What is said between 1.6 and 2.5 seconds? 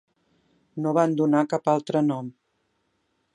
altre nom.